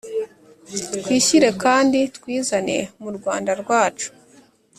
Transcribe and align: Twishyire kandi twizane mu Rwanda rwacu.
Twishyire 1.01 1.49
kandi 1.63 1.99
twizane 2.15 2.77
mu 3.01 3.09
Rwanda 3.17 3.51
rwacu. 3.61 4.09